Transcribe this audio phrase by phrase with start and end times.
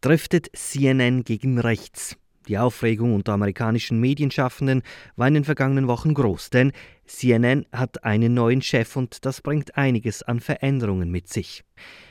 [0.00, 2.16] driftet CNN gegen rechts.
[2.48, 4.82] Die Aufregung unter amerikanischen Medienschaffenden
[5.16, 6.72] war in den vergangenen Wochen groß, denn
[7.04, 11.62] CNN hat einen neuen Chef und das bringt einiges an Veränderungen mit sich.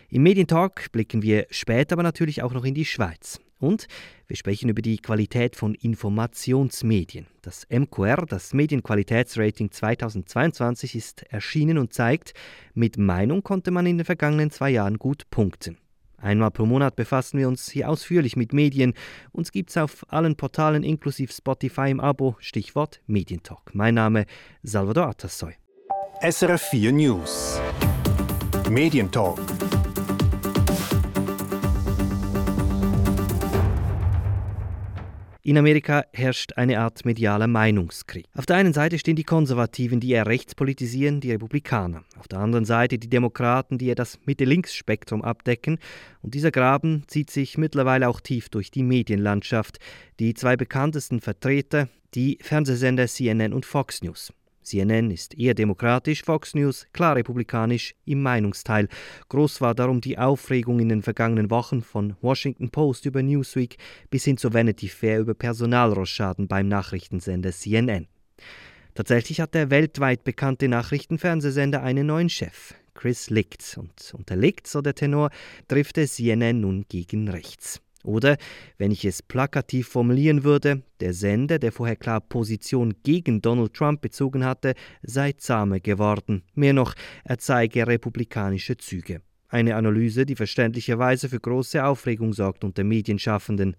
[0.10, 3.39] Im Medientalk blicken wir später aber natürlich auch noch in die Schweiz.
[3.60, 3.88] Und
[4.28, 7.26] wir sprechen über die Qualität von Informationsmedien.
[7.42, 12.34] Das MQR, das Medienqualitätsrating 2022, ist erschienen und zeigt,
[12.76, 15.78] mit Meinung konnte man in den vergangenen zwei Jahren gut punkten.
[16.18, 18.93] Einmal pro Monat befassen wir uns hier ausführlich mit Medien.
[19.31, 23.73] Uns gibt's auf allen Portalen inklusive Spotify im Abo, Stichwort Medientalk.
[23.73, 24.25] Mein Name
[24.63, 25.53] Salvador Atassoy.
[26.22, 27.61] SRF 4 News.
[28.70, 29.39] Medientalk.
[35.48, 38.26] In Amerika herrscht eine Art medialer Meinungskrieg.
[38.36, 42.04] Auf der einen Seite stehen die Konservativen, die eher rechts politisieren, die Republikaner.
[42.20, 45.80] Auf der anderen Seite die Demokraten, die eher das Mitte-Links-Spektrum abdecken.
[46.22, 49.78] Und dieser Graben zieht sich mittlerweile auch tief durch die Medienlandschaft.
[50.20, 54.34] Die zwei bekanntesten Vertreter, die Fernsehsender CNN und Fox News.
[54.68, 58.90] CNN ist eher demokratisch, Fox News klar republikanisch im Meinungsteil.
[59.30, 63.78] Groß war darum die Aufregung in den vergangenen Wochen von Washington Post über Newsweek
[64.10, 68.08] bis hin zu Vanity Fair über Personalrosschaden beim Nachrichtensender CNN.
[68.94, 73.78] Tatsächlich hat der weltweit bekannte Nachrichtenfernsehsender einen neuen Chef, Chris Licht.
[73.78, 75.30] Und unter Licht, so der Tenor,
[75.68, 77.80] trifft er CNN nun gegen rechts.
[78.08, 78.38] Oder,
[78.77, 83.99] wenn ich es plakativ formulieren würde, der Sender, der vorher klar Position gegen Donald Trump
[83.99, 86.44] bezogen hatte, sei zahmer geworden.
[86.55, 86.94] Mehr noch,
[87.25, 89.22] er zeige republikanische Züge.
[89.49, 93.75] Eine Analyse, die verständlicherweise für große Aufregung sorgt unter Medienschaffenden.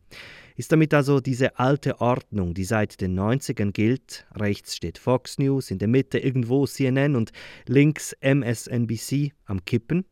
[0.56, 5.70] Ist damit also diese alte Ordnung, die seit den 90ern gilt, rechts steht Fox News,
[5.70, 7.32] in der Mitte irgendwo CNN und
[7.66, 10.04] links MSNBC, am Kippen?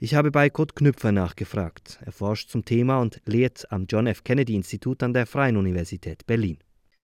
[0.00, 2.00] Ich habe bei Kurt Knüpfer nachgefragt.
[2.04, 4.24] Er forscht zum Thema und lehrt am John F.
[4.24, 6.58] Kennedy Institut an der Freien Universität Berlin.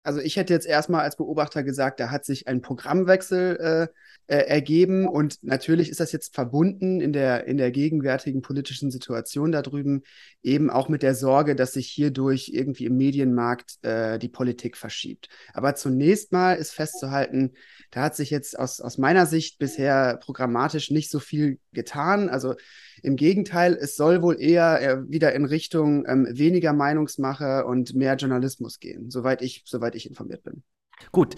[0.03, 3.91] Also ich hätte jetzt erstmal als Beobachter gesagt, da hat sich ein Programmwechsel
[4.29, 8.91] äh, äh, ergeben und natürlich ist das jetzt verbunden in der, in der gegenwärtigen politischen
[8.91, 10.03] Situation da drüben
[10.43, 15.29] eben auch mit der Sorge, dass sich hierdurch irgendwie im Medienmarkt äh, die Politik verschiebt.
[15.53, 17.53] Aber zunächst mal ist festzuhalten,
[17.91, 22.29] da hat sich jetzt aus, aus meiner Sicht bisher programmatisch nicht so viel getan.
[22.29, 22.55] Also
[23.03, 28.17] im Gegenteil, es soll wohl eher äh, wieder in Richtung ähm, weniger Meinungsmache und mehr
[28.17, 30.63] Journalismus gehen, soweit ich, soweit ich informiert bin.
[31.13, 31.37] Gut,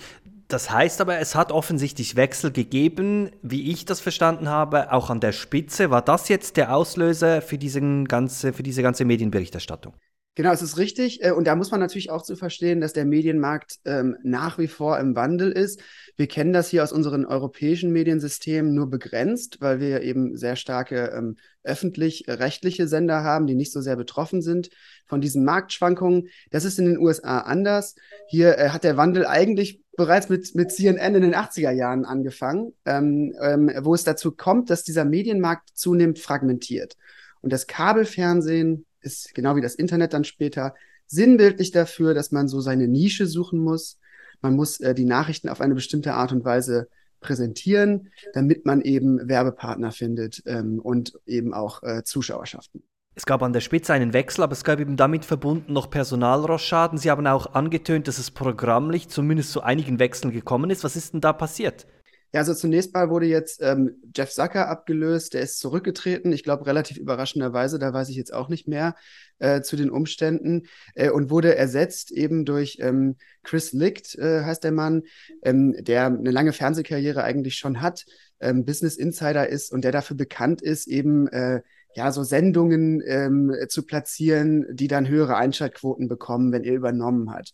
[0.48, 5.20] das heißt aber, es hat offensichtlich Wechsel gegeben, wie ich das verstanden habe, auch an
[5.20, 5.90] der Spitze.
[5.90, 9.94] War das jetzt der Auslöser für, diesen ganze, für diese ganze Medienberichterstattung?
[10.36, 11.24] Genau, es ist richtig.
[11.24, 14.68] Äh, und da muss man natürlich auch zu verstehen, dass der Medienmarkt ähm, nach wie
[14.68, 15.80] vor im Wandel ist.
[16.16, 21.12] Wir kennen das hier aus unseren europäischen Mediensystemen nur begrenzt, weil wir eben sehr starke
[21.16, 24.70] ähm, öffentlich-rechtliche Sender haben, die nicht so sehr betroffen sind
[25.06, 26.28] von diesen Marktschwankungen.
[26.50, 27.96] Das ist in den USA anders.
[28.28, 32.72] Hier äh, hat der Wandel eigentlich bereits mit, mit CNN in den 80er Jahren angefangen,
[32.86, 36.96] ähm, ähm, wo es dazu kommt, dass dieser Medienmarkt zunehmend fragmentiert.
[37.42, 40.74] Und das Kabelfernsehen ist genau wie das Internet dann später
[41.06, 43.98] sinnbildlich dafür, dass man so seine Nische suchen muss.
[44.40, 46.88] Man muss äh, die Nachrichten auf eine bestimmte Art und Weise
[47.20, 52.82] präsentieren, damit man eben Werbepartner findet ähm, und eben auch äh, Zuschauerschaften.
[53.14, 56.96] Es gab an der Spitze einen Wechsel, aber es gab eben damit verbunden noch Personalrosschaden.
[56.96, 60.84] Sie haben auch angetönt, dass es programmlich zumindest zu einigen Wechseln gekommen ist.
[60.84, 61.86] Was ist denn da passiert?
[62.32, 66.64] Ja, also zunächst mal wurde jetzt ähm, Jeff Zucker abgelöst, der ist zurückgetreten, ich glaube
[66.66, 68.94] relativ überraschenderweise, da weiß ich jetzt auch nicht mehr
[69.40, 74.62] äh, zu den Umständen, äh, und wurde ersetzt eben durch ähm, Chris Licht, äh, heißt
[74.62, 75.02] der Mann,
[75.42, 78.06] ähm, der eine lange Fernsehkarriere eigentlich schon hat,
[78.38, 81.62] ähm, Business Insider ist und der dafür bekannt ist, eben äh,
[81.96, 87.50] ja so Sendungen ähm, zu platzieren, die dann höhere Einschaltquoten bekommen, wenn er übernommen hat.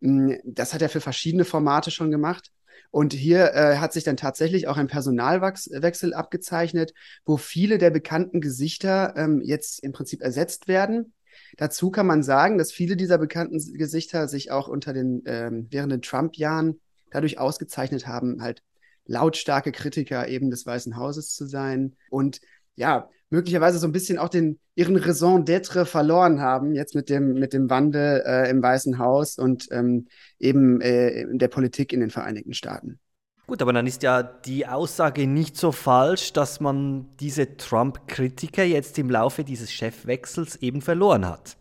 [0.00, 2.52] Mm, das hat er für verschiedene Formate schon gemacht.
[2.90, 6.92] Und hier äh, hat sich dann tatsächlich auch ein Personalwechsel abgezeichnet,
[7.24, 11.12] wo viele der bekannten Gesichter ähm, jetzt im Prinzip ersetzt werden.
[11.56, 15.92] Dazu kann man sagen, dass viele dieser bekannten Gesichter sich auch unter den ähm, während
[15.92, 18.62] den Trump-Jahren dadurch ausgezeichnet haben, halt
[19.06, 22.40] lautstarke Kritiker eben des Weißen Hauses zu sein und
[22.76, 27.34] ja, möglicherweise so ein bisschen auch den, ihren Raison d'être verloren haben, jetzt mit dem,
[27.34, 32.10] mit dem Wandel äh, im Weißen Haus und ähm, eben äh, der Politik in den
[32.10, 32.98] Vereinigten Staaten.
[33.46, 38.96] Gut, aber dann ist ja die Aussage nicht so falsch, dass man diese Trump-Kritiker jetzt
[38.98, 41.56] im Laufe dieses Chefwechsels eben verloren hat.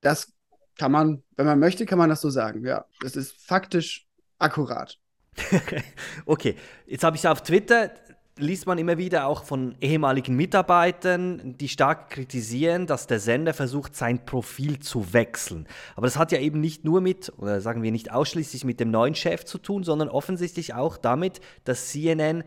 [0.00, 0.32] Das
[0.78, 2.86] kann man, wenn man möchte, kann man das so sagen, ja.
[3.02, 4.98] Das ist faktisch akkurat.
[6.26, 6.56] okay,
[6.86, 7.90] jetzt habe ich auf Twitter
[8.38, 13.94] liest man immer wieder auch von ehemaligen Mitarbeitern, die stark kritisieren, dass der Sender versucht,
[13.96, 15.66] sein Profil zu wechseln.
[15.96, 18.90] Aber das hat ja eben nicht nur mit, oder sagen wir nicht ausschließlich mit dem
[18.90, 22.44] neuen Chef zu tun, sondern offensichtlich auch damit, dass CNN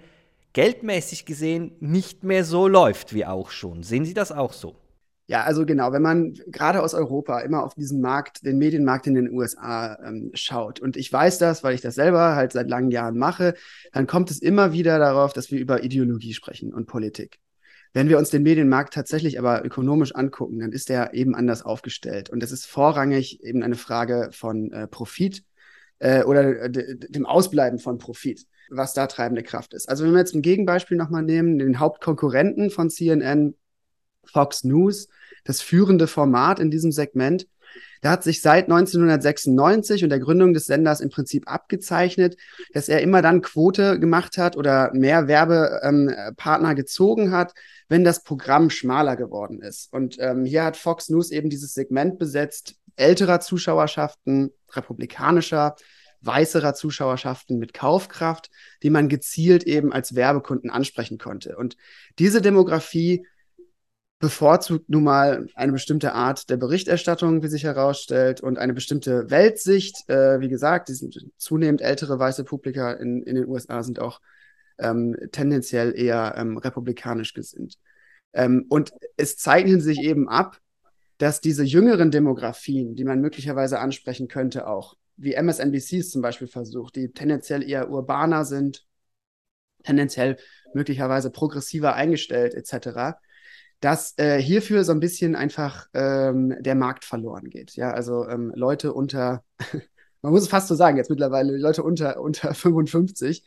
[0.54, 3.84] geldmäßig gesehen nicht mehr so läuft wie auch schon.
[3.84, 4.76] Sehen Sie das auch so?
[5.31, 9.13] Ja, also genau, wenn man gerade aus Europa immer auf diesen Markt, den Medienmarkt in
[9.13, 12.92] den USA ähm, schaut, und ich weiß das, weil ich das selber halt seit langen
[12.92, 13.54] Jahren mache,
[13.94, 17.39] dann kommt es immer wieder darauf, dass wir über Ideologie sprechen und Politik.
[17.94, 22.30] Wenn wir uns den Medienmarkt tatsächlich aber ökonomisch angucken, dann ist der eben anders aufgestellt.
[22.30, 25.45] Und es ist vorrangig eben eine Frage von äh, Profit
[26.00, 29.88] äh, oder dem Ausbleiben von Profit, was da treibende Kraft ist.
[29.88, 33.56] Also wenn wir jetzt ein Gegenbeispiel nochmal nehmen, den Hauptkonkurrenten von CNN,
[34.31, 35.07] Fox News,
[35.44, 37.48] das führende Format in diesem Segment.
[38.01, 42.36] Da hat sich seit 1996 und der Gründung des Senders im Prinzip abgezeichnet,
[42.74, 47.54] dass er immer dann Quote gemacht hat oder mehr Werbepartner gezogen hat,
[47.89, 49.94] wenn das Programm schmaler geworden ist.
[49.94, 55.75] Und ähm, hier hat Fox News eben dieses Segment besetzt, älterer Zuschauerschaften, republikanischer,
[56.22, 58.50] weißerer Zuschauerschaften mit Kaufkraft,
[58.83, 61.57] die man gezielt eben als Werbekunden ansprechen konnte.
[61.57, 61.78] Und
[62.19, 63.25] diese Demografie
[64.21, 70.07] bevorzugt nun mal eine bestimmte Art der Berichterstattung, wie sich herausstellt, und eine bestimmte Weltsicht.
[70.07, 74.21] Äh, wie gesagt, die zunehmend ältere weiße Publika in, in den USA sind auch
[74.77, 77.77] ähm, tendenziell eher ähm, republikanisch gesinnt.
[78.33, 80.59] Ähm, und es zeichnen sich eben ab,
[81.18, 86.47] dass diese jüngeren Demografien, die man möglicherweise ansprechen könnte, auch, wie MSNBC es zum Beispiel
[86.47, 88.85] versucht, die tendenziell eher urbaner sind,
[89.83, 90.38] tendenziell
[90.73, 93.18] möglicherweise progressiver eingestellt, etc.,
[93.81, 97.75] dass äh, hierfür so ein bisschen einfach ähm, der Markt verloren geht.
[97.75, 99.44] Ja, also ähm, Leute unter,
[100.22, 103.44] man muss es fast so sagen, jetzt mittlerweile Leute unter, unter 55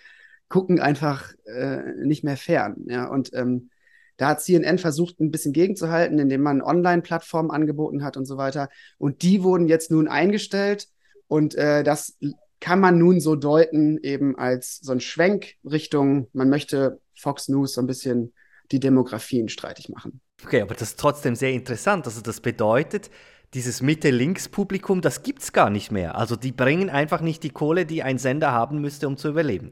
[0.48, 2.84] gucken einfach äh, nicht mehr fern.
[2.86, 3.70] Ja, und ähm,
[4.16, 8.68] da hat CNN versucht, ein bisschen gegenzuhalten, indem man Online-Plattformen angeboten hat und so weiter.
[8.98, 10.88] Und die wurden jetzt nun eingestellt.
[11.26, 12.16] Und äh, das
[12.60, 17.74] kann man nun so deuten, eben als so ein Schwenk Richtung, man möchte Fox News
[17.74, 18.32] so ein bisschen
[18.72, 20.20] die Demografien streitig machen.
[20.44, 22.06] Okay, aber das ist trotzdem sehr interessant.
[22.06, 23.10] Also das bedeutet,
[23.54, 26.16] dieses Mitte-Links-Publikum, das gibt es gar nicht mehr.
[26.16, 29.70] Also die bringen einfach nicht die Kohle, die ein Sender haben müsste, um zu überleben.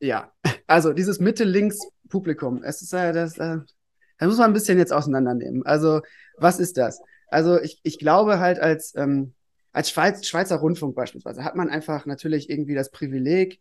[0.00, 0.32] Ja,
[0.66, 3.58] also dieses Mitte-Links-Publikum, es ist ja das, äh,
[4.18, 5.64] da muss man ein bisschen jetzt auseinandernehmen.
[5.64, 6.02] Also
[6.36, 7.00] was ist das?
[7.28, 9.34] Also ich, ich glaube halt als, ähm,
[9.72, 13.58] als Schweiz, Schweizer Rundfunk beispielsweise hat man einfach natürlich irgendwie das Privileg,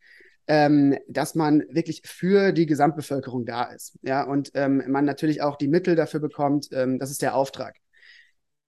[0.47, 3.97] ähm, dass man wirklich für die Gesamtbevölkerung da ist.
[4.01, 6.69] Ja, und ähm, man natürlich auch die Mittel dafür bekommt.
[6.71, 7.77] Ähm, das ist der Auftrag.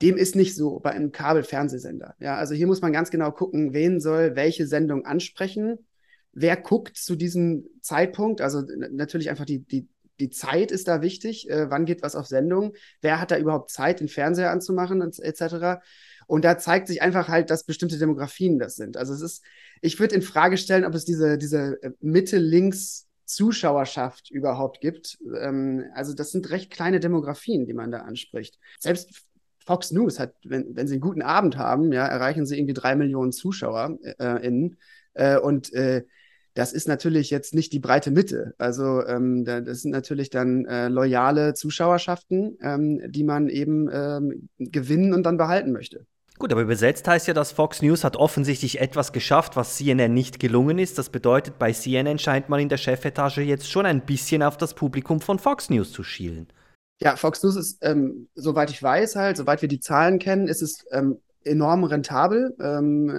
[0.01, 2.15] Dem ist nicht so bei einem Kabelfernsehsender.
[2.19, 5.77] Ja, also hier muss man ganz genau gucken, wen soll welche Sendung ansprechen.
[6.31, 8.41] Wer guckt zu diesem Zeitpunkt?
[8.41, 8.61] Also
[8.91, 9.87] natürlich einfach die, die,
[10.19, 11.49] die Zeit ist da wichtig.
[11.49, 12.73] Äh, wann geht was auf Sendung?
[13.01, 15.81] Wer hat da überhaupt Zeit, den Fernseher anzumachen, etc.
[16.27, 18.97] Und da zeigt sich einfach halt, dass bestimmte Demografien das sind.
[18.97, 19.43] Also es ist,
[19.81, 25.17] ich würde in Frage stellen, ob es diese, diese äh, Mitte-Links- Zuschauerschaft überhaupt gibt.
[25.39, 28.59] Ähm, also das sind recht kleine Demografien, die man da anspricht.
[28.79, 29.25] Selbst
[29.65, 32.95] Fox News hat, wenn, wenn sie einen guten Abend haben, ja, erreichen sie irgendwie drei
[32.95, 34.69] Millionen Zuschauer äh.
[35.17, 36.03] Äh, und äh,
[36.55, 38.55] das ist natürlich jetzt nicht die breite Mitte.
[38.57, 45.13] Also ähm, das sind natürlich dann äh, loyale Zuschauerschaften, ähm, die man eben ähm, gewinnen
[45.13, 46.05] und dann behalten möchte.
[46.37, 50.39] Gut, aber übersetzt heißt ja, dass Fox News hat offensichtlich etwas geschafft, was CNN nicht
[50.39, 50.97] gelungen ist.
[50.97, 54.73] Das bedeutet, bei CNN scheint man in der Chefetage jetzt schon ein bisschen auf das
[54.73, 56.47] Publikum von Fox News zu schielen.
[57.01, 60.61] Ja, Fox News ist, ähm, soweit ich weiß, halt, soweit wir die Zahlen kennen, ist
[60.61, 62.55] es ähm, enorm rentabel.
[62.59, 63.09] Ähm,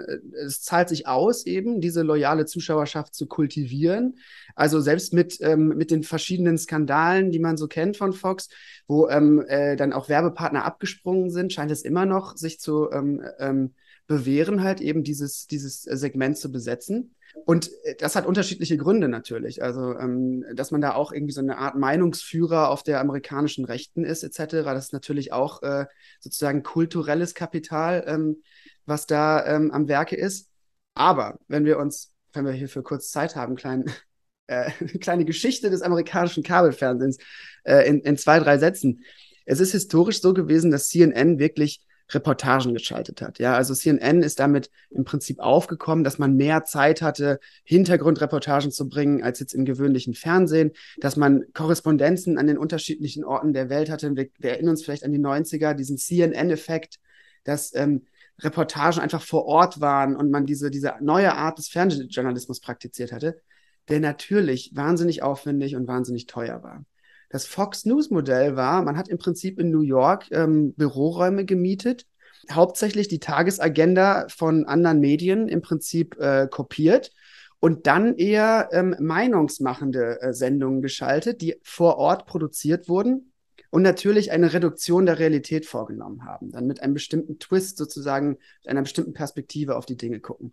[0.44, 4.18] es zahlt sich aus, eben diese loyale Zuschauerschaft zu kultivieren.
[4.54, 8.48] Also selbst mit, ähm, mit den verschiedenen Skandalen, die man so kennt von Fox,
[8.86, 13.22] wo ähm, äh, dann auch Werbepartner abgesprungen sind, scheint es immer noch sich zu ähm,
[13.38, 13.74] ähm,
[14.06, 17.15] bewähren, halt eben dieses, dieses Segment zu besetzen.
[17.44, 19.62] Und äh, das hat unterschiedliche Gründe natürlich.
[19.62, 24.04] Also, ähm, dass man da auch irgendwie so eine Art Meinungsführer auf der amerikanischen Rechten
[24.04, 24.64] ist, etc.
[24.64, 25.86] Das ist natürlich auch äh,
[26.20, 28.42] sozusagen kulturelles Kapital, ähm,
[28.86, 30.50] was da ähm, am Werke ist.
[30.94, 33.84] Aber wenn wir uns, wenn wir hier für kurz Zeit haben, klein,
[34.46, 37.18] äh, kleine Geschichte des amerikanischen Kabelfernsehens
[37.64, 39.04] äh, in, in zwei, drei Sätzen.
[39.44, 43.38] Es ist historisch so gewesen, dass CNN wirklich Reportagen geschaltet hat.
[43.38, 48.88] Ja, also CNN ist damit im Prinzip aufgekommen, dass man mehr Zeit hatte, Hintergrundreportagen zu
[48.88, 53.90] bringen, als jetzt im gewöhnlichen Fernsehen, dass man Korrespondenzen an den unterschiedlichen Orten der Welt
[53.90, 54.14] hatte.
[54.14, 57.00] Wir, wir erinnern uns vielleicht an die 90er, diesen CNN-Effekt,
[57.44, 58.06] dass ähm,
[58.40, 63.40] Reportagen einfach vor Ort waren und man diese, diese neue Art des Fernsehjournalismus praktiziert hatte.
[63.88, 66.84] der natürlich wahnsinnig aufwendig und wahnsinnig teuer war.
[67.28, 72.06] Das Fox News Modell war, man hat im Prinzip in New York ähm, Büroräume gemietet,
[72.50, 77.12] hauptsächlich die Tagesagenda von anderen Medien im Prinzip äh, kopiert
[77.58, 83.32] und dann eher ähm, meinungsmachende äh, Sendungen geschaltet, die vor Ort produziert wurden
[83.70, 88.68] und natürlich eine Reduktion der Realität vorgenommen haben, dann mit einem bestimmten Twist sozusagen, mit
[88.68, 90.52] einer bestimmten Perspektive auf die Dinge gucken.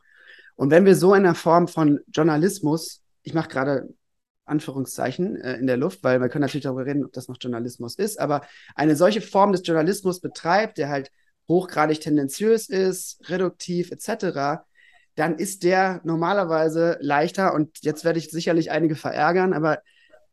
[0.55, 3.93] Und wenn wir so einer Form von Journalismus, ich mache gerade
[4.45, 7.95] Anführungszeichen äh, in der Luft, weil wir können natürlich darüber reden, ob das noch Journalismus
[7.95, 8.41] ist, aber
[8.75, 11.11] eine solche Form des Journalismus betreibt, der halt
[11.47, 14.63] hochgradig tendenziös ist, reduktiv etc.,
[15.15, 19.79] dann ist der normalerweise leichter und jetzt werde ich sicherlich einige verärgern, aber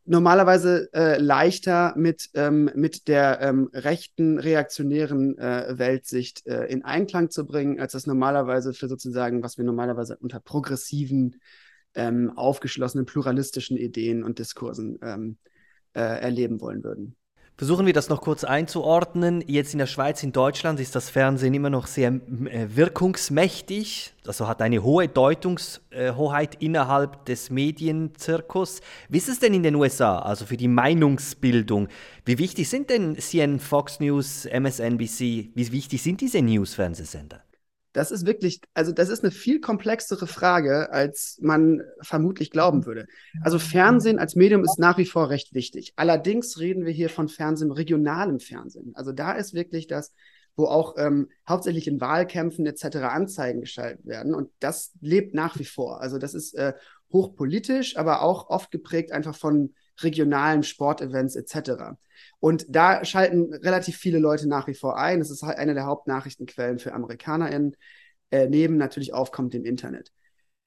[0.05, 7.29] normalerweise äh, leichter mit, ähm, mit der ähm, rechten, reaktionären äh, Weltsicht äh, in Einklang
[7.29, 11.39] zu bringen, als das normalerweise für sozusagen, was wir normalerweise unter progressiven,
[11.95, 15.37] ähm, aufgeschlossenen, pluralistischen Ideen und Diskursen ähm,
[15.93, 17.15] äh, erleben wollen würden.
[17.61, 19.43] Versuchen wir das noch kurz einzuordnen.
[19.45, 24.47] Jetzt in der Schweiz, in Deutschland ist das Fernsehen immer noch sehr äh, wirkungsmächtig, also
[24.47, 28.81] hat eine hohe Deutungshoheit innerhalb des Medienzirkus.
[29.09, 31.87] Wie ist es denn in den USA, also für die Meinungsbildung?
[32.25, 37.43] Wie wichtig sind denn CNN, Fox News, MSNBC, wie wichtig sind diese News-Fernsehsender?
[37.93, 43.07] Das ist wirklich, also das ist eine viel komplexere Frage, als man vermutlich glauben würde.
[43.41, 45.93] Also Fernsehen als Medium ist nach wie vor recht wichtig.
[45.97, 48.91] Allerdings reden wir hier von Fernsehen, regionalem Fernsehen.
[48.95, 50.13] Also da ist wirklich das,
[50.55, 52.97] wo auch ähm, hauptsächlich in Wahlkämpfen etc.
[52.97, 54.33] Anzeigen geschaltet werden.
[54.33, 56.01] Und das lebt nach wie vor.
[56.01, 56.73] Also das ist äh,
[57.11, 61.95] hochpolitisch, aber auch oft geprägt einfach von regionalen Sportevents etc.
[62.39, 65.19] Und da schalten relativ viele Leute nach wie vor ein.
[65.19, 67.75] Das ist halt eine der Hauptnachrichtenquellen für AmerikanerInnen,
[68.31, 70.11] äh, neben natürlich aufkommt im Internet.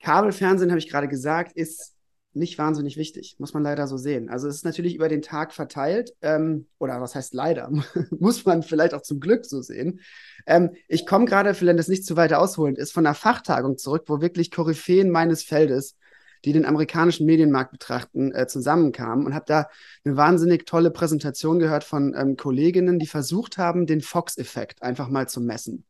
[0.01, 1.95] Kabelfernsehen, habe ich gerade gesagt, ist
[2.35, 4.29] nicht wahnsinnig wichtig, muss man leider so sehen.
[4.29, 7.71] Also es ist natürlich über den Tag verteilt, ähm, oder was heißt leider,
[8.11, 10.01] muss man vielleicht auch zum Glück so sehen.
[10.47, 14.05] Ähm, ich komme gerade, wenn das nicht zu weit ausholend ist, von einer Fachtagung zurück,
[14.07, 15.97] wo wirklich Koryphäen meines Feldes
[16.45, 19.69] die den amerikanischen Medienmarkt betrachten, äh, zusammenkamen und habe da
[20.05, 25.29] eine wahnsinnig tolle Präsentation gehört von ähm, Kolleginnen, die versucht haben, den Fox-Effekt einfach mal
[25.29, 25.85] zu messen.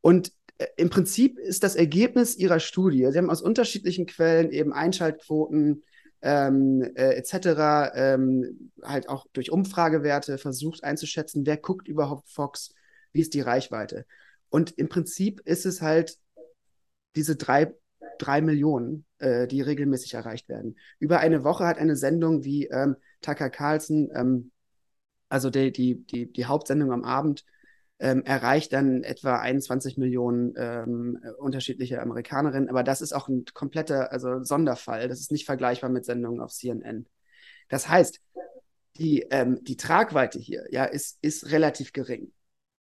[0.00, 4.72] Und äh, im Prinzip ist das Ergebnis ihrer Studie, sie haben aus unterschiedlichen Quellen eben
[4.72, 5.82] Einschaltquoten,
[6.22, 12.74] ähm, äh, etc., ähm, halt auch durch Umfragewerte versucht einzuschätzen, wer guckt überhaupt Fox,
[13.12, 14.06] wie ist die Reichweite.
[14.48, 16.16] Und im Prinzip ist es halt
[17.14, 17.74] diese drei
[18.18, 20.76] drei Millionen, äh, die regelmäßig erreicht werden.
[20.98, 24.50] Über eine Woche hat eine Sendung wie ähm, Tucker Carlson, ähm,
[25.28, 27.44] also die, die, die, die Hauptsendung am Abend,
[27.98, 32.68] ähm, erreicht dann etwa 21 Millionen ähm, unterschiedliche Amerikanerinnen.
[32.68, 35.08] Aber das ist auch ein kompletter also Sonderfall.
[35.08, 37.06] Das ist nicht vergleichbar mit Sendungen auf CNN.
[37.68, 38.20] Das heißt,
[38.96, 42.32] die, ähm, die Tragweite hier ja, ist, ist relativ gering.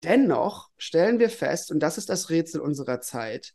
[0.03, 3.53] Dennoch stellen wir fest, und das ist das Rätsel unserer Zeit,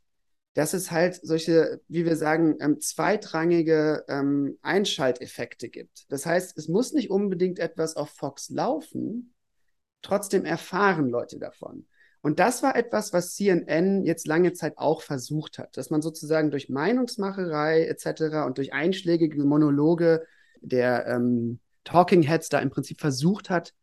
[0.56, 6.10] dass es halt solche, wie wir sagen, ähm, zweitrangige ähm, Einschalteffekte gibt.
[6.10, 9.34] Das heißt, es muss nicht unbedingt etwas auf Fox laufen,
[10.00, 11.86] trotzdem erfahren Leute davon.
[12.22, 16.50] Und das war etwas, was CNN jetzt lange Zeit auch versucht hat, dass man sozusagen
[16.50, 18.46] durch Meinungsmacherei etc.
[18.46, 20.26] und durch einschlägige Monologe
[20.62, 23.75] der ähm, Talking Heads da im Prinzip versucht hat,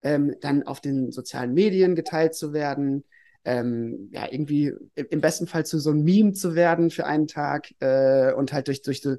[0.00, 3.04] ähm, dann auf den sozialen Medien geteilt zu werden,
[3.44, 7.72] ähm, ja, irgendwie im besten Fall zu so einem Meme zu werden für einen Tag
[7.80, 9.16] äh, und halt durch, durch so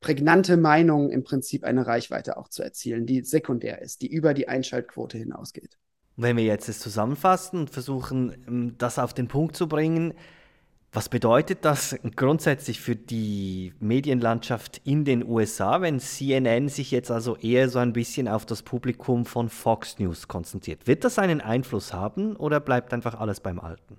[0.00, 4.48] prägnante Meinungen im Prinzip eine Reichweite auch zu erzielen, die sekundär ist, die über die
[4.48, 5.76] Einschaltquote hinausgeht.
[6.16, 10.14] Wenn wir jetzt es zusammenfassen und versuchen, ähm, das auf den Punkt zu bringen,
[10.90, 17.36] was bedeutet das grundsätzlich für die Medienlandschaft in den USA, wenn CNN sich jetzt also
[17.36, 20.86] eher so ein bisschen auf das Publikum von Fox News konzentriert?
[20.86, 23.98] Wird das einen Einfluss haben oder bleibt einfach alles beim Alten?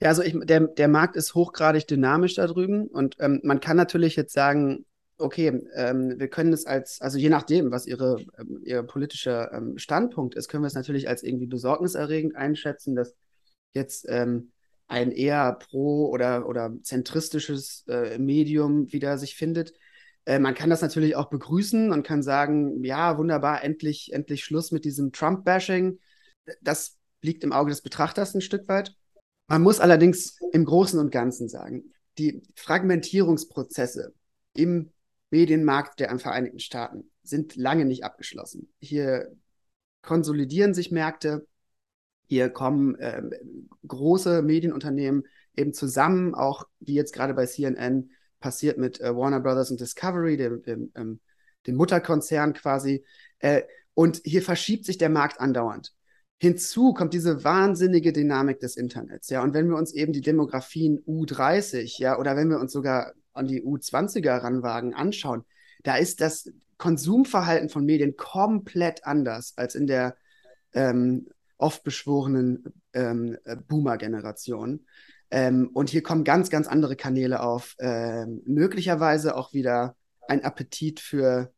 [0.00, 3.78] Ja, also ich, der, der Markt ist hochgradig dynamisch da drüben und ähm, man kann
[3.78, 4.84] natürlich jetzt sagen,
[5.16, 9.78] okay, ähm, wir können es als, also je nachdem, was ihre, ähm, ihr politischer ähm,
[9.78, 13.14] Standpunkt ist, können wir es natürlich als irgendwie besorgniserregend einschätzen, dass
[13.72, 14.52] jetzt ähm,
[14.88, 19.72] ein eher pro- oder, oder zentristisches äh, Medium wieder sich findet.
[20.24, 24.72] Äh, man kann das natürlich auch begrüßen und kann sagen, ja, wunderbar, endlich, endlich Schluss
[24.72, 25.98] mit diesem Trump-Bashing.
[26.60, 28.94] Das liegt im Auge des Betrachters ein Stück weit.
[29.48, 34.14] Man muss allerdings im Großen und Ganzen sagen, die Fragmentierungsprozesse
[34.54, 34.90] im
[35.30, 38.72] Medienmarkt der Vereinigten Staaten sind lange nicht abgeschlossen.
[38.80, 39.36] Hier
[40.02, 41.46] konsolidieren sich Märkte,
[42.26, 43.22] hier kommen äh,
[43.86, 45.24] große Medienunternehmen
[45.56, 50.36] eben zusammen, auch wie jetzt gerade bei CNN, passiert mit äh, Warner Brothers und Discovery,
[50.36, 51.20] dem, dem, ähm,
[51.66, 53.04] dem Mutterkonzern quasi.
[53.38, 53.62] Äh,
[53.94, 55.94] und hier verschiebt sich der Markt andauernd.
[56.38, 59.42] Hinzu kommt diese wahnsinnige Dynamik des Internets, ja.
[59.42, 63.46] Und wenn wir uns eben die Demografien U30, ja, oder wenn wir uns sogar an
[63.46, 65.44] die U20er ranwagen, anschauen,
[65.82, 70.16] da ist das Konsumverhalten von Medien komplett anders als in der
[70.74, 71.26] ähm,
[71.58, 74.86] oft beschworenen ähm, äh, Boomer-Generation.
[75.30, 77.74] Ähm, und hier kommen ganz, ganz andere Kanäle auf.
[77.78, 79.96] Ähm, möglicherweise auch wieder
[80.28, 81.52] ein Appetit für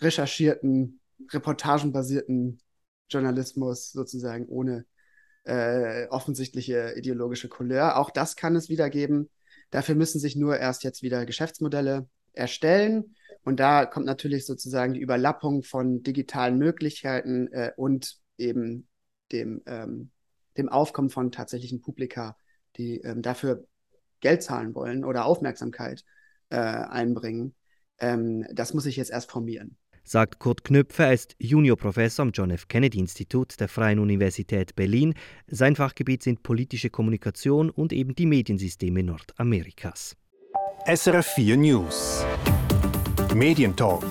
[0.00, 2.60] recherchierten, reportagenbasierten
[3.10, 4.84] Journalismus sozusagen ohne
[5.44, 7.98] äh, offensichtliche ideologische Couleur.
[7.98, 9.30] Auch das kann es wieder geben.
[9.70, 13.14] Dafür müssen sich nur erst jetzt wieder Geschäftsmodelle erstellen.
[13.44, 18.88] Und da kommt natürlich sozusagen die Überlappung von digitalen Möglichkeiten äh, und eben
[19.32, 20.10] dem, ähm,
[20.56, 22.36] dem Aufkommen von tatsächlichen Publika,
[22.76, 23.66] die ähm, dafür
[24.20, 26.04] Geld zahlen wollen oder Aufmerksamkeit
[26.50, 27.54] äh, einbringen.
[27.98, 29.76] Ähm, das muss sich jetzt erst formieren
[30.08, 31.04] sagt Kurt Knüpfe.
[31.04, 32.68] Er ist Juniorprofessor am John F.
[32.68, 35.14] Kennedy Institut der Freien Universität Berlin.
[35.46, 40.16] Sein Fachgebiet sind politische Kommunikation und eben die Mediensysteme Nordamerikas.
[40.86, 42.24] SRF 4 News
[43.34, 44.04] Medientalk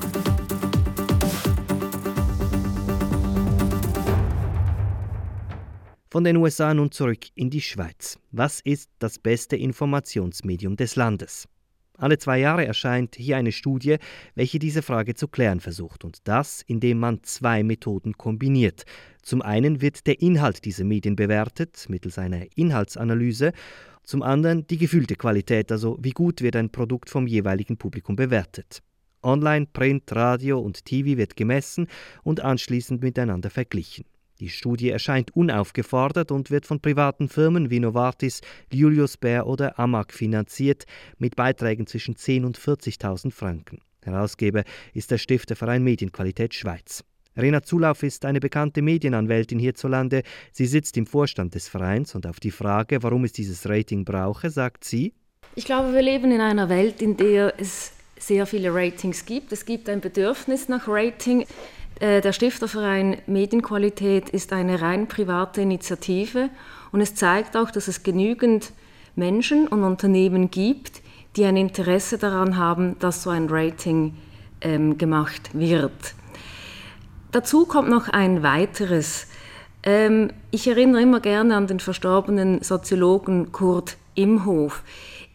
[6.10, 8.18] Von den USA nun zurück in die Schweiz.
[8.32, 11.50] Was ist das beste Informationsmedium des Landes?
[11.98, 13.98] Alle zwei Jahre erscheint hier eine Studie,
[14.34, 18.86] welche diese Frage zu klären versucht, und das, indem man zwei Methoden kombiniert.
[19.22, 23.52] Zum einen wird der Inhalt dieser Medien bewertet, mittels einer Inhaltsanalyse,
[24.04, 28.82] zum anderen die gefühlte Qualität, also wie gut wird ein Produkt vom jeweiligen Publikum bewertet.
[29.24, 31.88] Online, Print, Radio und TV wird gemessen
[32.24, 34.06] und anschließend miteinander verglichen.
[34.40, 38.42] Die Studie erscheint unaufgefordert und wird von privaten Firmen wie Novartis,
[38.72, 40.86] Julius Baer oder Amag finanziert,
[41.18, 43.80] mit Beiträgen zwischen 10.000 und 40.000 Franken.
[44.04, 44.64] Herausgeber
[44.94, 47.04] ist der Stifterverein Medienqualität Schweiz.
[47.36, 50.24] Rena Zulauf ist eine bekannte Medienanwältin hierzulande.
[50.52, 54.50] Sie sitzt im Vorstand des Vereins und auf die Frage, warum es dieses Rating brauche,
[54.50, 55.14] sagt sie:
[55.56, 59.52] Ich glaube, wir leben in einer Welt, in der es sehr viele Ratings gibt.
[59.52, 61.46] Es gibt ein Bedürfnis nach Rating.
[62.00, 66.50] Äh, der Stifterverein Medienqualität ist eine rein private Initiative
[66.92, 68.72] und es zeigt auch, dass es genügend
[69.16, 71.02] Menschen und Unternehmen gibt,
[71.36, 74.16] die ein Interesse daran haben, dass so ein Rating
[74.62, 76.14] ähm, gemacht wird.
[77.32, 79.28] Dazu kommt noch ein weiteres.
[79.84, 84.84] Ähm, ich erinnere immer gerne an den verstorbenen Soziologen Kurt Imhof.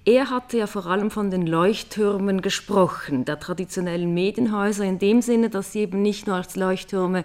[0.04, 5.48] Er hatte ja vor allem von den Leuchttürmen gesprochen, der traditionellen Medienhäuser, in dem Sinne,
[5.48, 7.24] dass sie eben nicht nur als Leuchttürme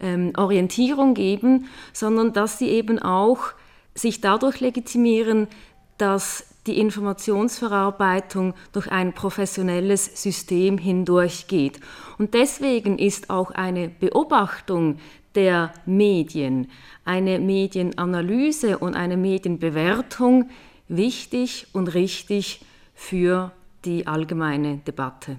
[0.00, 3.52] ähm, Orientierung geben, sondern dass sie eben auch
[3.94, 5.46] sich dadurch legitimieren,
[5.96, 11.80] dass die Informationsverarbeitung durch ein professionelles System hindurchgeht.
[12.18, 14.98] Und deswegen ist auch eine Beobachtung
[15.34, 16.68] der Medien,
[17.04, 20.50] eine Medienanalyse und eine Medienbewertung
[20.88, 22.60] wichtig und richtig
[22.94, 23.52] für
[23.84, 25.38] die allgemeine Debatte.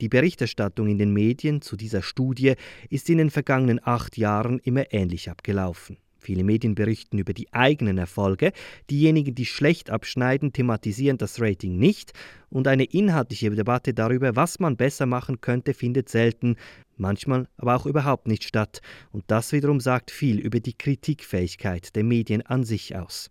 [0.00, 2.54] Die Berichterstattung in den Medien zu dieser Studie
[2.88, 5.96] ist in den vergangenen acht Jahren immer ähnlich abgelaufen.
[6.20, 8.52] Viele Medien berichten über die eigenen Erfolge,
[8.90, 12.12] diejenigen, die schlecht abschneiden, thematisieren das Rating nicht
[12.50, 16.56] und eine inhaltliche Debatte darüber, was man besser machen könnte, findet selten,
[16.96, 18.82] manchmal aber auch überhaupt nicht statt.
[19.10, 23.30] Und das wiederum sagt viel über die Kritikfähigkeit der Medien an sich aus.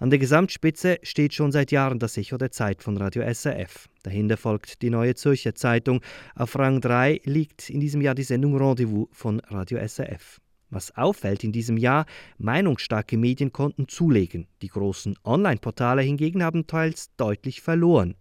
[0.00, 3.86] An der Gesamtspitze steht schon seit Jahren das Echo der Zeit von Radio SRF.
[4.02, 6.00] Dahinter folgt die Neue Zürcher Zeitung.
[6.34, 10.40] Auf Rang 3 liegt in diesem Jahr die Sendung Rendezvous von Radio SRF.
[10.70, 12.06] Was auffällt in diesem Jahr,
[12.38, 14.46] meinungsstarke Medien konnten zulegen.
[14.62, 18.14] Die großen Online-Portale hingegen haben teils deutlich verloren.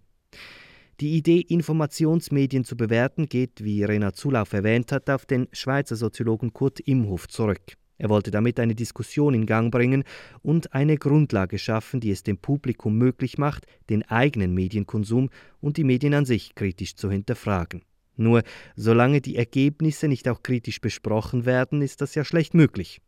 [0.99, 6.51] Die Idee, Informationsmedien zu bewerten, geht, wie Rena Zulauf erwähnt hat, auf den Schweizer Soziologen
[6.51, 7.77] Kurt Imhof zurück.
[7.99, 10.05] Er wollte damit eine Diskussion in Gang bringen
[10.41, 15.83] und eine Grundlage schaffen, die es dem Publikum möglich macht, den eigenen Medienkonsum und die
[15.83, 17.83] Medien an sich kritisch zu hinterfragen.
[18.15, 18.43] Nur
[18.75, 23.01] solange die Ergebnisse nicht auch kritisch besprochen werden, ist das ja schlecht möglich.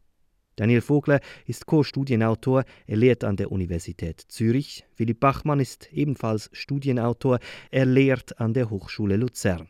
[0.57, 4.85] Daniel Vogler ist Co-Studienautor, er lehrt an der Universität Zürich.
[4.93, 7.39] Philipp Bachmann ist ebenfalls Studienautor,
[7.71, 9.69] er lehrt an der Hochschule Luzern.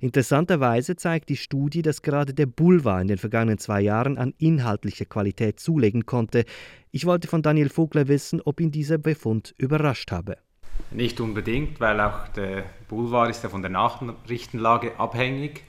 [0.00, 5.04] Interessanterweise zeigt die Studie, dass gerade der Boulevard in den vergangenen zwei Jahren an inhaltlicher
[5.04, 6.44] Qualität zulegen konnte.
[6.90, 10.36] Ich wollte von Daniel Vogler wissen, ob ihn dieser Befund überrascht habe.
[10.90, 15.62] Nicht unbedingt, weil auch der Boulevard ist ja von der Nachrichtenlage abhängig.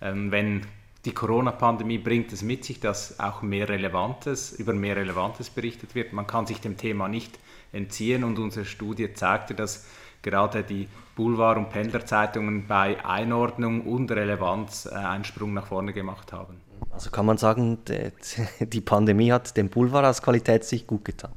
[0.00, 0.62] Ähm, wenn
[1.04, 6.12] die Corona-Pandemie bringt es mit sich, dass auch mehr Relevantes, über mehr Relevantes berichtet wird.
[6.12, 7.38] Man kann sich dem Thema nicht
[7.72, 9.86] entziehen und unsere Studie zeigte, dass
[10.22, 16.32] gerade die Boulevard- und Pendlerzeitungen bei Einordnung und Relevanz äh, einen Sprung nach vorne gemacht
[16.32, 16.60] haben.
[16.90, 17.78] Also kann man sagen,
[18.60, 21.32] die Pandemie hat dem Boulevard aus Qualitätssicht gut getan.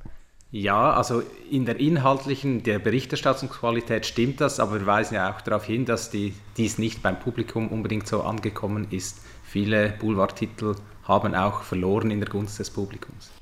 [0.52, 1.22] Ja, also
[1.52, 6.10] in der inhaltlichen, der Berichterstattungsqualität stimmt das, aber wir weisen ja auch darauf hin, dass
[6.10, 9.20] die, dies nicht beim Publikum unbedingt so angekommen ist.
[9.44, 13.35] Viele Boulevardtitel haben auch verloren in der Gunst des Publikums.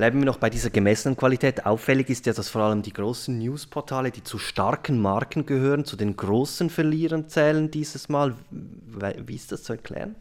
[0.00, 1.66] Bleiben wir noch bei dieser gemessenen Qualität.
[1.66, 5.94] Auffällig ist ja, dass vor allem die großen Newsportale, die zu starken Marken gehören, zu
[5.94, 8.34] den großen Verlierern zählen dieses Mal.
[8.50, 10.16] Wie ist das zu erklären?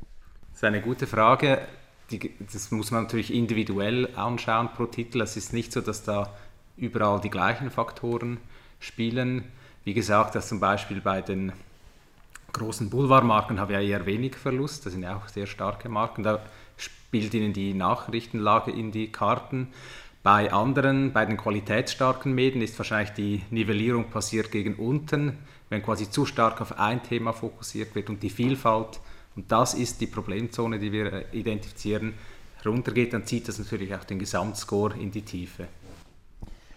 [0.49, 1.59] Das ist eine gute Frage
[2.11, 5.21] die, das muss man natürlich individuell anschauen pro Titel.
[5.21, 6.29] Es ist nicht so, dass da
[6.75, 8.37] überall die gleichen Faktoren
[8.81, 9.45] spielen.
[9.85, 11.53] Wie gesagt, dass zum Beispiel bei den
[12.51, 16.23] großen Boulevardmarken haben wir ja eher wenig Verlust, das sind ja auch sehr starke Marken,
[16.23, 16.41] da
[17.09, 19.69] spielt ihnen die Nachrichtenlage in die Karten.
[20.21, 26.11] Bei anderen, bei den qualitätsstarken Medien ist wahrscheinlich die Nivellierung passiert gegen unten, wenn quasi
[26.11, 28.99] zu stark auf ein Thema fokussiert wird und die Vielfalt
[29.35, 32.13] und das ist die Problemzone, die wir äh, identifizieren,
[32.63, 35.67] runtergeht, dann zieht das natürlich auch den Gesamtscore in die Tiefe.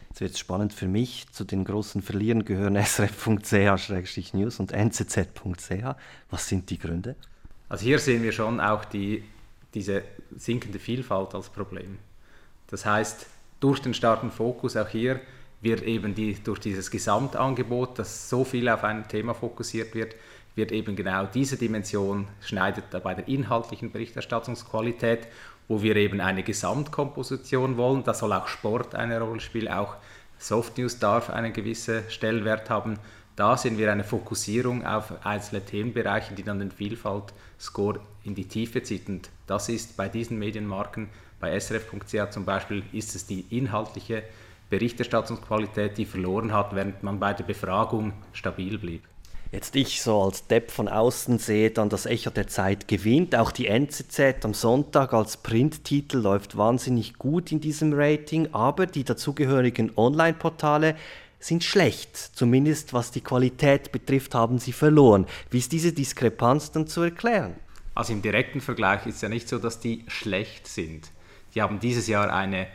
[0.09, 1.27] Jetzt wird es spannend für mich.
[1.31, 5.97] Zu den großen Verlierern gehören srf.ch-news und nzz.ch.
[6.31, 7.17] Was sind die Gründe?
[7.69, 9.25] Also hier sehen wir schon auch die,
[9.75, 10.03] diese
[10.37, 11.99] sinkende Vielfalt als Problem.
[12.69, 13.27] Das heißt,
[13.61, 15.21] durch den starken Fokus auch hier
[15.61, 20.17] wird eben die, durch dieses Gesamtangebot, das so viel auf ein Thema fokussiert wird,
[20.55, 25.29] wird eben genau diese Dimension schneidet bei der inhaltlichen Berichterstattungsqualität,
[25.69, 28.05] wo wir eben eine Gesamtkomposition wollen.
[28.05, 29.97] Da soll auch Sport eine Rolle spielen, auch
[30.39, 32.99] Soft News darf einen gewissen Stellenwert haben.
[33.37, 38.83] Da sehen wir eine Fokussierung auf einzelne Themenbereiche, die dann den Vielfalt-Score in die Tiefe
[38.83, 39.09] zieht.
[39.09, 41.09] Und das ist bei diesen Medienmarken,
[41.41, 44.23] bei srf.ch zum Beispiel, ist es die inhaltliche
[44.69, 49.03] Berichterstattungsqualität, die verloren hat, während man bei der Befragung stabil blieb
[49.53, 53.37] jetzt ich so als Depp von außen sehe, dann das Echo der Zeit gewinnt.
[53.37, 59.05] Auch die NZZ am Sonntag als Printtitel läuft wahnsinnig gut in diesem Rating, aber die
[59.05, 60.97] dazugehörigen Online-Portale
[61.43, 62.17] sind schlecht.
[62.17, 65.27] Zumindest was die Qualität betrifft, haben sie verloren.
[65.51, 67.55] Wie ist diese Diskrepanz dann zu erklären?
[67.95, 71.11] Also im direkten Vergleich ist es ja nicht so, dass die schlecht sind.
[71.55, 72.67] Die haben dieses Jahr eine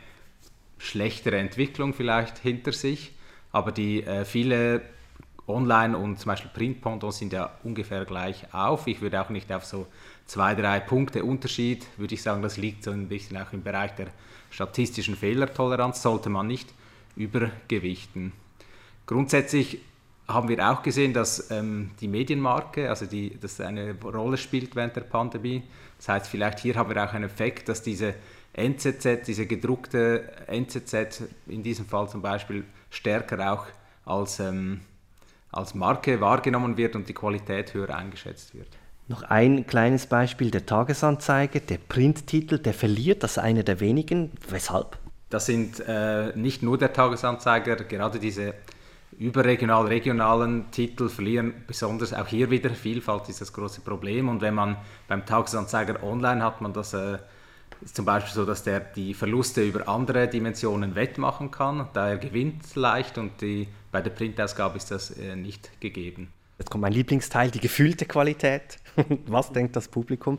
[0.78, 3.12] schlechtere Entwicklung vielleicht hinter sich,
[3.50, 4.82] aber die äh, viele
[5.48, 8.86] Online und zum Beispiel Printpendants sind ja ungefähr gleich auf.
[8.86, 9.86] Ich würde auch nicht auf so
[10.26, 13.92] zwei, drei Punkte Unterschied, würde ich sagen, das liegt so ein bisschen auch im Bereich
[13.94, 14.08] der
[14.50, 16.68] statistischen Fehlertoleranz, sollte man nicht
[17.16, 18.32] übergewichten.
[19.08, 19.80] Grundsätzlich
[20.28, 24.94] haben wir auch gesehen, dass ähm, die Medienmarke, also die, das eine Rolle spielt während
[24.96, 25.62] der Pandemie.
[25.96, 28.14] Das heißt, vielleicht hier haben wir auch einen Effekt, dass diese
[28.52, 33.66] NZZ, diese gedruckte NZZ in diesem Fall zum Beispiel stärker auch
[34.04, 34.82] als ähm,
[35.52, 38.68] als Marke wahrgenommen wird und die Qualität höher eingeschätzt wird.
[39.08, 44.32] Noch ein kleines Beispiel, der Tagesanzeiger, der Printtitel, der verliert, das ist einer der wenigen.
[44.50, 44.98] Weshalb?
[45.30, 48.52] Das sind äh, nicht nur der Tagesanzeiger, gerade diese
[49.16, 54.54] überregional regionalen Titel verlieren besonders auch hier wieder Vielfalt ist das große Problem und wenn
[54.54, 57.18] man beim Tagesanzeiger online hat man das äh,
[57.92, 62.74] zum Beispiel so, dass der die Verluste über andere Dimensionen wettmachen kann, da er gewinnt
[62.74, 66.32] leicht und die bei der Printausgabe ist das äh, nicht gegeben.
[66.58, 68.78] Jetzt kommt mein Lieblingsteil, die gefühlte Qualität.
[69.26, 70.38] Was denkt das Publikum?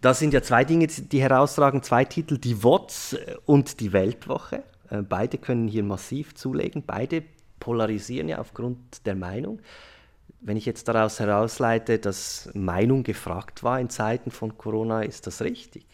[0.00, 4.64] Da sind ja zwei Dinge, die herausragen, zwei Titel, die WOTS und die Weltwoche.
[4.88, 7.22] Äh, beide können hier massiv zulegen, beide
[7.62, 9.60] polarisieren ja aufgrund der Meinung.
[10.40, 15.42] Wenn ich jetzt daraus herausleite, dass Meinung gefragt war in Zeiten von Corona, ist das
[15.42, 15.86] richtig?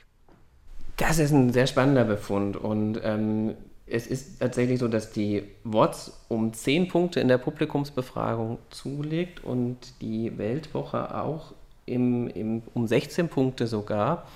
[0.96, 3.54] Das ist ein sehr spannender Befund und ähm,
[3.86, 9.76] es ist tatsächlich so, dass die WOTS um 10 Punkte in der Publikumsbefragung zulegt und
[10.00, 11.52] die Weltwoche auch
[11.84, 14.26] im, im, um 16 Punkte sogar.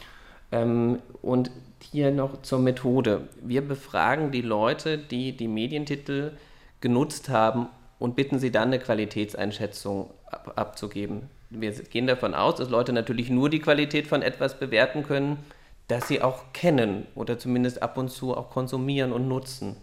[0.51, 1.51] Ähm, und
[1.83, 3.29] hier noch zur Methode.
[3.42, 6.33] Wir befragen die Leute, die die Medientitel
[6.83, 7.68] genutzt haben
[7.99, 11.31] und bitten sie dann eine Qualitätseinschätzung ab, abzugeben.
[11.49, 15.38] Wir gehen davon aus, dass Leute natürlich nur die Qualität von etwas bewerten können,
[15.88, 19.77] das sie auch kennen oder zumindest ab und zu auch konsumieren und nutzen.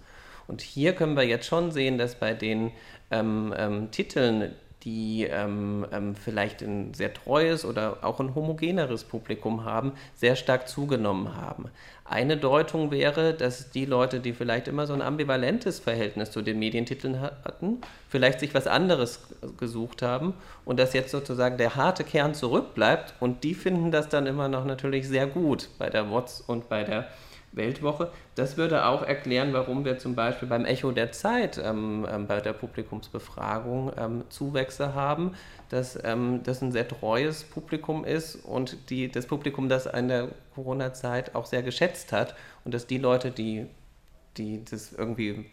[0.47, 2.71] Und hier können wir jetzt schon sehen, dass bei den
[3.11, 9.65] ähm, ähm, Titeln, die ähm, ähm, vielleicht ein sehr treues oder auch ein homogeneres Publikum
[9.65, 11.65] haben, sehr stark zugenommen haben.
[12.05, 16.57] Eine Deutung wäre, dass die Leute, die vielleicht immer so ein ambivalentes Verhältnis zu den
[16.57, 20.33] Medientiteln hatten, vielleicht sich was anderes gesucht haben
[20.65, 24.65] und dass jetzt sozusagen der harte Kern zurückbleibt und die finden das dann immer noch
[24.65, 27.07] natürlich sehr gut bei der WOTS und bei der
[27.51, 28.11] Weltwoche.
[28.35, 32.39] Das würde auch erklären, warum wir zum Beispiel beim Echo der Zeit ähm, ähm, bei
[32.41, 35.33] der Publikumsbefragung ähm, Zuwächse haben,
[35.69, 40.29] dass ähm, das ein sehr treues Publikum ist und die, das Publikum das in der
[40.55, 42.35] Corona-Zeit auch sehr geschätzt hat
[42.65, 43.67] und dass die Leute, die
[44.37, 45.49] die das irgendwie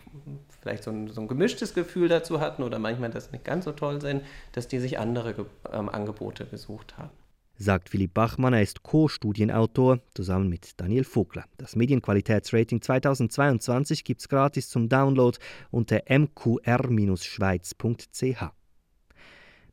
[0.61, 3.73] vielleicht so ein, so ein, gemischtes Gefühl dazu hatten oder manchmal das nicht ganz so
[3.73, 7.11] toll sind, dass die sich andere ähm, Angebote gesucht haben
[7.59, 8.55] sagt Philipp Bachmann.
[8.55, 11.45] Er ist Co-Studienautor zusammen mit Daniel Vogler.
[11.57, 15.39] Das Medienqualitätsrating 2022 gibt es gratis zum Download
[15.71, 16.57] unter mqr-schweiz.ch.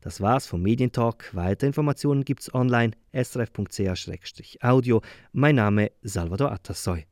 [0.01, 1.29] Das war's vom Medientalk.
[1.33, 5.01] Weitere Informationen gibt's online srf.ch-audio.
[5.31, 7.05] Mein Name Salvador Atassoy.